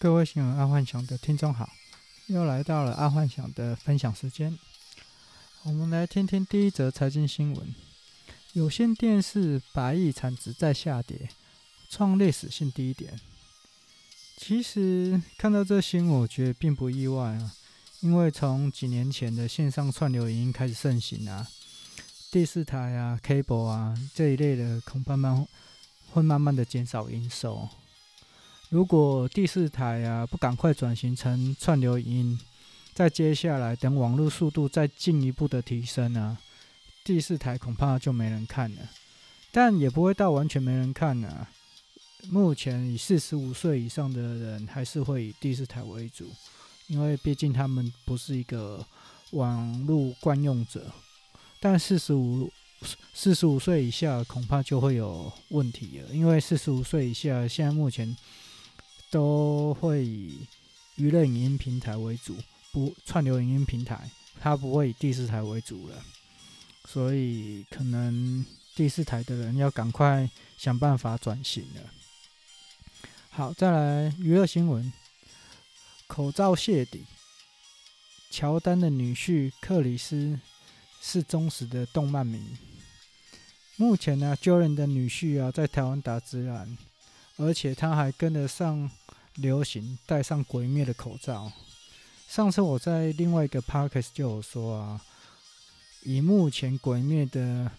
[0.00, 1.68] 各位新闻爱幻想的听众好，
[2.26, 4.56] 又来到了爱幻想的分享时间。
[5.64, 7.74] 我们来听听第一则财经新闻：
[8.52, 11.28] 有线电视百亿产值在下跌，
[11.90, 13.18] 创历史性低点。
[14.36, 17.52] 其实看到这新闻，我觉得并不意外啊，
[17.98, 21.48] 因为从几年前的线上串流影音开始盛行啊，
[22.30, 25.44] 第四台啊、cable 啊这一类的，恐怕慢
[26.12, 27.68] 会慢慢的减少营收。
[28.70, 32.40] 如果第四台啊不赶快转型成串流影音，
[32.92, 36.36] 再接下来等网络速度再进一步的提升啊，
[37.02, 38.82] 第四台恐怕就没人看了。
[39.50, 41.48] 但也不会到完全没人看啊。
[42.30, 46.30] 目前以四十五岁以上的人还是会以第四台为主，
[46.88, 48.84] 因为毕竟他们不是一个
[49.30, 50.92] 网络惯用者。
[51.58, 52.52] 但四十五
[53.14, 58.14] 四十五岁以下恐怕就会有问题了，因为四十五岁以下现在目前。
[59.10, 60.46] 都会以
[60.96, 62.36] 娱乐影音平台为主，
[62.72, 66.02] 不串流影音平台，它不会以第四台为主了，
[66.84, 70.28] 所以可能第四台的人要赶快
[70.58, 71.82] 想办法转型了。
[73.30, 74.92] 好，再来娱乐新闻，
[76.06, 77.06] 口罩谢底，
[78.30, 80.38] 乔丹的女婿克里斯
[81.00, 82.56] 是忠实的动漫迷，
[83.76, 86.76] 目前呢，Jordan 的女婿啊在台湾打职篮。
[87.40, 88.90] 而且他还跟得上
[89.38, 91.50] 流行，戴上鬼灭的口罩。
[92.28, 95.00] 上次我在另外一个 podcast 就有说啊，
[96.02, 97.70] 以目前鬼灭的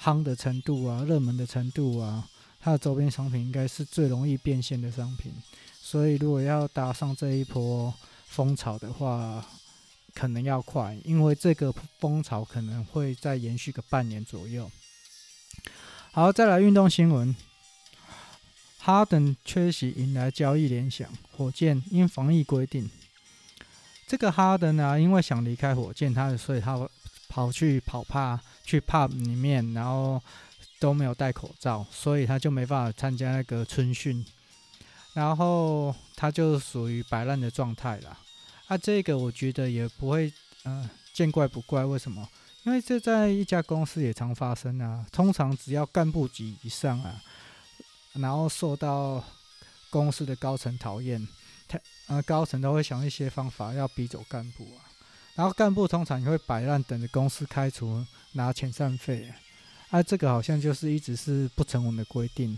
[0.00, 2.28] 夯的程度啊，热门的程度啊，
[2.60, 5.32] 它的周边商品应该是最容易变现的商品。
[5.80, 7.92] 所以如果要搭上这一波
[8.26, 9.44] 风潮的话，
[10.14, 14.70] 可能要快，因为这个风潮可能会再延续个半年左右。
[16.12, 17.34] 好，再来运动新闻。
[18.84, 22.90] 哈登缺席引来交易联想，火箭因防疫规定，
[24.06, 26.86] 这个哈登呢，因为想离开火箭，他所以他
[27.26, 30.22] 跑去跑趴去 pub 里面，然后
[30.78, 34.22] 都没有戴口罩，所以他就没办法参加那个春训，
[35.14, 38.18] 然后他就属于摆烂的状态了。
[38.66, 40.30] 啊，这个我觉得也不会，
[40.64, 41.82] 嗯、呃，见怪不怪。
[41.82, 42.28] 为什么？
[42.64, 45.06] 因为这在一家公司也常发生啊。
[45.10, 47.22] 通常只要干部级以上啊。
[48.14, 49.22] 然后受到
[49.90, 51.26] 公司的高层讨厌，
[51.66, 54.86] 他呃高层都会想一些方法要逼走干部啊。
[55.34, 59.34] 然后干部通常也会摆烂，等着公司开除拿遣散费。
[59.90, 62.56] 啊，这个好像就是一直是不成文的规定。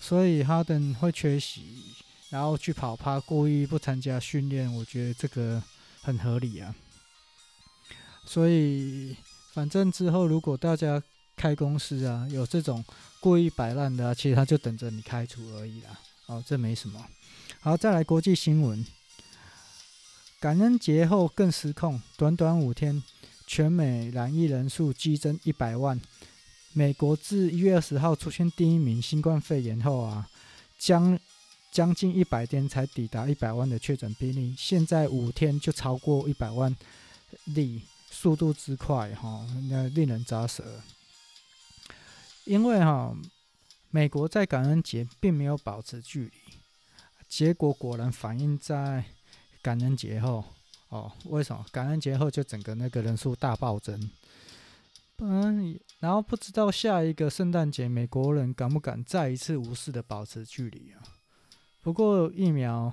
[0.00, 1.94] 所以哈登会缺席，
[2.28, 5.62] 然后去跑趴，故意不参加训练，我觉得这个
[6.02, 6.74] 很合理啊。
[8.26, 9.16] 所以
[9.54, 11.02] 反正之后如果大家
[11.34, 12.84] 开公司啊，有这种。
[13.22, 15.96] 故意摆烂的，其实他就等着你开除而已啦。
[16.26, 17.06] 哦，这没什么。
[17.60, 18.84] 好，再来国际新闻。
[20.40, 23.00] 感恩节后更失控，短短五天，
[23.46, 26.00] 全美染疫人数激增一百万。
[26.72, 30.28] 美国自一月二十号出现第一名新冠肺炎后啊，
[30.76, 31.16] 将
[31.70, 36.74] 将近一百天才抵达一百万的确诊病例，现在五天就超过一百万
[37.44, 40.64] 例，速度之快哈，那令人咋舌。
[42.44, 43.16] 因为哈，
[43.90, 46.32] 美国在感恩节并没有保持距离，
[47.28, 49.04] 结果果然反映在
[49.62, 50.44] 感恩节后
[50.88, 51.12] 哦。
[51.26, 54.10] 为什么感恩节后就整个那个人数大暴增？
[55.18, 61.02] 嗯，然后不知道下一个圣诞节美国人敢不敢再一次无视的保持距离啊？
[61.80, 62.92] 不过疫苗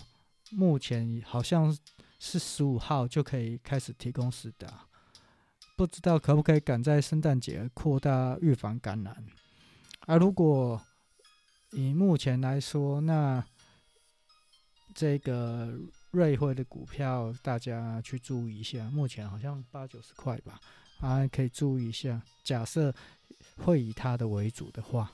[0.51, 1.75] 目前好像
[2.19, 4.88] 是十五号就可以开始提供施打。
[5.79, 9.15] 不知道可不可以赶在圣诞节扩大预防感染？
[10.07, 10.81] 而、啊、如果
[11.71, 13.41] 以目前来说，那
[14.93, 15.73] 这个
[16.11, 20.59] 瑞辉的股票大家去注意一下，目前好像八九十块吧，
[20.99, 22.21] 啊，可以注意一下。
[22.43, 22.93] 假设
[23.55, 25.13] 会以它的为主的话，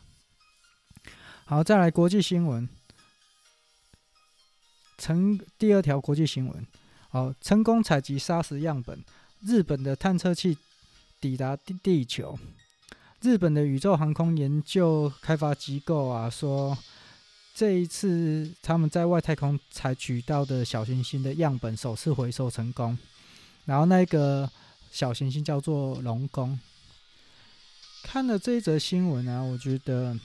[1.45, 2.67] 好，再来国际新闻，
[4.97, 6.65] 成第二条国际新闻，
[7.09, 8.99] 好，成功采集砂石样本。
[9.45, 10.57] 日本的探测器
[11.21, 12.37] 抵达地地球。
[13.21, 16.75] 日本的宇宙航空研究开发机构啊说，
[17.53, 22.97] 这一次他们在外太空采取到的小行星的样本首次回收成功。
[23.65, 24.49] 然后那个
[24.91, 26.59] 小行星叫做龙宫。
[28.03, 30.19] 看了这一则新闻啊，我觉得，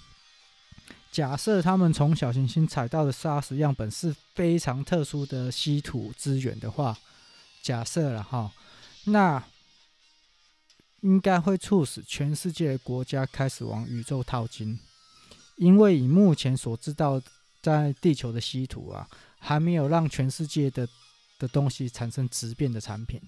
[1.13, 6.97] 假设他们从小行星采到的砂石样本是非常特殊的稀土资源的话，
[7.63, 8.51] 假设了哈。
[9.05, 9.43] 那
[11.01, 14.79] 应该会促使全世界的国家开始往宇宙淘金，
[15.57, 17.21] 因为以目前所知道，
[17.63, 19.09] 在地球的稀土啊，
[19.39, 20.87] 还没有让全世界的
[21.39, 23.21] 的东西产生质变的产品。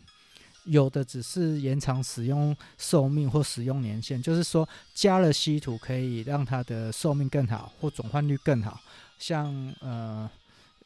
[0.65, 8.81] 有的只是延长使用寿命或使用年限，就是说加了稀土可以让它的寿命更好或转换率更好。
[9.19, 10.31] 像呃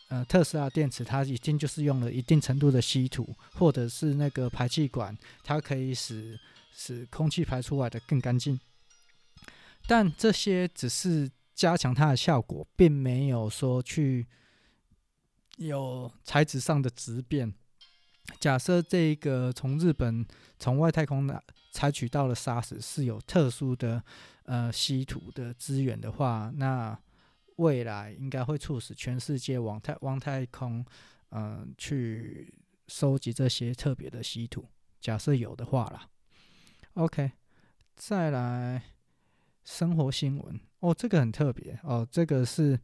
[0.09, 6.39] 呃特斯拉电池，它已经就是用了一定程度的稀土，或者是那个排气管，它可以使
[6.73, 8.59] 使空气排出来的更干净。
[9.87, 14.27] 但这些只是加强它的效果，并没有说去
[15.57, 17.55] 有材质上的质变。
[18.41, 20.27] 假设这个从日本
[20.59, 24.03] 从外太空来采取到的砂石是有特殊的
[24.45, 26.99] 呃稀土的资源的话，那
[27.57, 30.85] 未来应该会促使全世界往太往太空
[31.31, 32.55] 嗯、去
[32.87, 34.65] 收集这些特别的稀土。
[35.01, 36.09] 假设有的话啦
[36.95, 37.33] ，OK，
[37.95, 38.83] 再来
[39.65, 42.79] 生活新闻哦，这个很特别哦，这个是《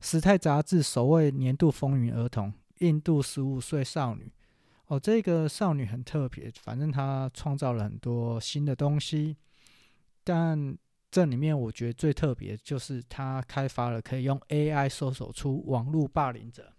[0.00, 4.32] 时代》杂志首位年度风云儿童，印度十五岁少女。
[4.86, 9.36] 哦，这个少女很特别，反正她创造了很多新的东西，
[10.24, 10.76] 但
[11.12, 16.72] 这里面我觉得最特别就是她开发了可以用 AI 搜索出网络霸凌者。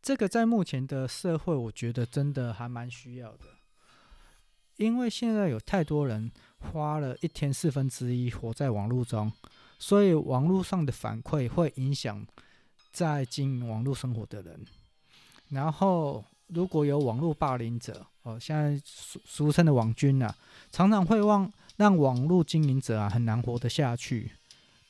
[0.00, 3.44] 这个在目前的社会，我觉得真的还蛮需要的，
[4.76, 9.30] 因为现在有太多人花了一天四分之一活在网络中，
[9.78, 12.26] 所以网络上的反馈会影响
[12.90, 14.64] 在经营网络生活的人，
[15.50, 16.24] 然后。
[16.48, 20.32] 如果有网络霸凌者，哦，现在俗俗称的网军啊，
[20.70, 24.32] 常常会让让网络经营者啊很难活得下去。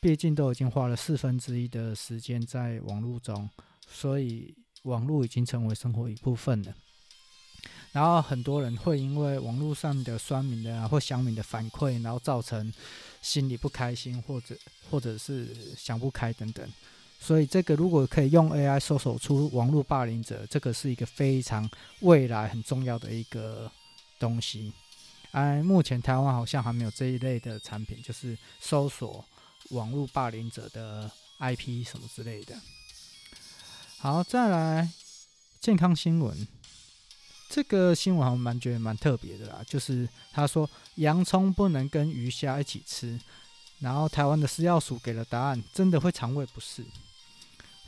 [0.00, 3.48] 毕竟都已经花了四分之一的时间在网络中，
[3.88, 6.74] 所以网络已经成为生活一部分了。
[7.92, 12.70] 然后很多人会因为网络上的酸民的啊或乡民的反馈，然后造成
[13.22, 14.54] 心里不开心，或者
[14.90, 16.68] 或者是想不开等等。
[17.18, 21.66] 所以这个如果可以用 AI 搜索出网络霸凌者，这个是一个非常
[22.00, 23.72] 未来很重要的一个
[24.18, 24.70] 东西。
[25.34, 29.24] 哎，目前台湾好像还没有这一类的产品，就是搜索
[29.70, 31.10] 网络霸凌者的
[31.40, 32.54] IP 什么之类的。
[33.98, 34.88] 好，再来
[35.60, 36.46] 健康新闻，
[37.50, 43.18] 这个新闻我蛮觉得蛮特别的啦，就是他说洋葱不能跟鱼虾一起吃，
[43.80, 46.84] 然后台湾的食药署给了答案，真的会肠胃不适。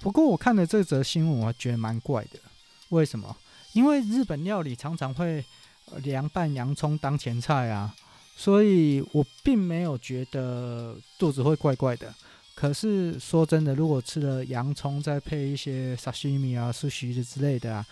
[0.00, 2.40] 不过我看了这则新闻，我觉得蛮怪的。
[2.88, 3.36] 为什么？
[3.72, 5.44] 因为日本料理常常会
[6.02, 7.94] 凉拌洋葱当前菜啊，
[8.36, 12.14] 所以我并没有觉得肚子会怪怪的。
[12.54, 17.86] 可是说真的，如果吃了洋葱，再配一些沙西米啊、寿司的之类的啊，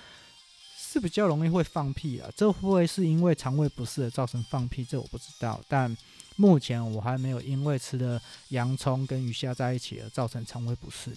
[0.76, 2.30] 是比较容易会放屁啊。
[2.34, 4.82] 这会不会是因为肠胃不适而造成放屁？
[4.82, 5.60] 这我不知道。
[5.68, 5.94] 但
[6.36, 11.10] 目前我还没有因为吃了洋葱跟鱼虾在一起而造成肠胃不适。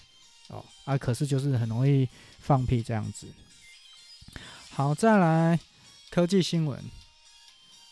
[0.50, 2.08] 哦，啊，可是就是很容易
[2.40, 3.28] 放屁这样子。
[4.72, 5.58] 好，再来
[6.10, 6.80] 科技新闻。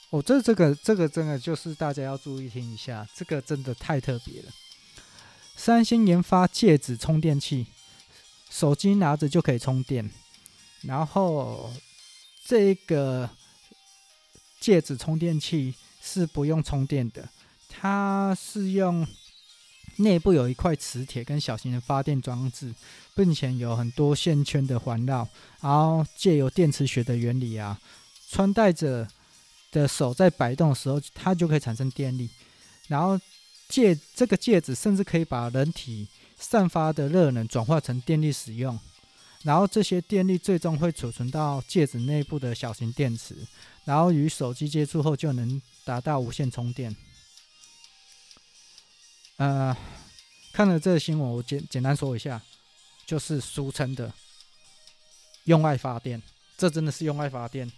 [0.09, 4.51] 哦，这这个这个真的就是大家要注意听一下，这个真的太特别了。
[5.55, 7.67] 三星研发戒指充电器，
[8.49, 10.09] 手机拿着就可以充电。
[10.81, 11.73] 然后
[12.45, 13.29] 这个
[14.59, 17.29] 戒指充电器是不用充电的，
[17.69, 19.07] 它是用。
[19.97, 22.75] 内部有一块磁铁跟小型的发电装置，
[23.15, 25.25] 并且有很多线圈的环绕，
[25.61, 27.79] 然后借由电磁学的原理啊，
[28.35, 29.07] 穿戴者
[29.71, 32.29] 的手在摆动的时候，它就可以产生电力。
[32.89, 33.17] 然后
[33.69, 36.05] 戒这个戒指甚至可以把人体
[36.37, 38.77] 散发的热能转化成电力使用，
[39.43, 43.33] 然后这些电力最终会储存到戒指内部的小型电池，
[43.85, 46.93] 然后与手机接触后就能达到无线充电。
[49.37, 49.73] 呃，
[50.51, 52.41] 看了这个新闻，我简简单说一下，
[53.05, 54.11] 就是俗称的
[55.45, 56.21] 用爱发电，
[56.57, 57.71] 这真的是用爱发电。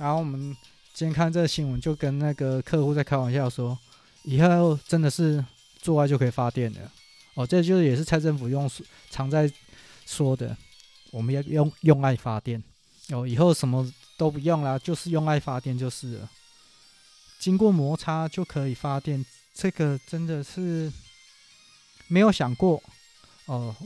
[0.00, 0.56] 然后我们
[0.94, 3.78] 今天看这个新闻，就跟那个客户在开玩笑说，
[4.22, 5.44] 以后真的是
[5.76, 6.90] 做爱就可以发电了。
[7.34, 8.68] 哦，这就是也是蔡政府用
[9.10, 9.52] 常在
[10.06, 10.56] 说的，
[11.10, 12.62] 我们要用用爱发电。
[13.10, 16.30] 哦，以后什么都不用啦，就是用爱发电就是了。
[17.38, 19.22] 经过摩擦就可以发电。
[19.52, 20.90] 这个真的是
[22.06, 22.82] 没有想过
[23.44, 23.76] 哦，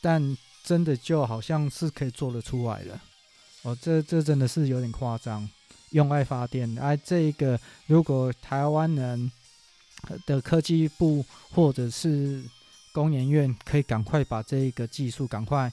[0.00, 2.98] 但真的就好像是可以做得出来的
[3.62, 5.48] 哦，这这真的是有点夸张，
[5.90, 6.78] 用爱发电。
[6.78, 9.30] 哎、啊，这个如果台湾人
[10.26, 12.42] 的科技部或者是
[12.92, 15.72] 工研院可以赶快把这一个技术赶快，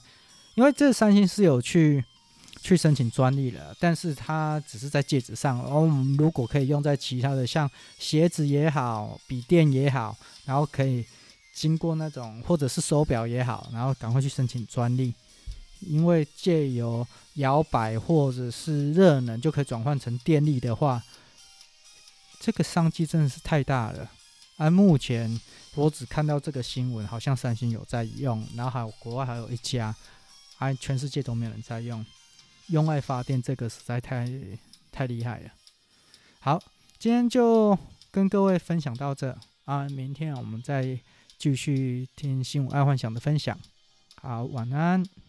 [0.54, 2.04] 因为这三星是有去。
[2.62, 5.62] 去申请专利了，但是它只是在戒指上。
[5.62, 11.04] 而我们如果可以用在其他的，像鞋子也好、笔电也好，然后可以
[11.54, 15.14] 经过那种或者是手表也好，然后赶快去申请专利，
[15.86, 21.02] 因为借由摇摆或者是热能就可以转换成电力的话，
[22.40, 24.10] 这个商机真的是太大了。
[24.58, 25.40] 而目前
[25.74, 29.94] 我只看到这个新闻，好像三星有在用，然后还有国外还有一家，
[30.56, 32.04] 还全世界都没有人在用。
[32.68, 34.28] 用爱发电这个实在太
[34.90, 35.50] 太厉害了。
[36.40, 36.60] 好，
[36.98, 37.78] 今天就
[38.10, 40.98] 跟各位分享到这啊，明天我们再
[41.38, 43.56] 继续听新闻爱幻想的分享。
[44.22, 45.25] 好，晚安。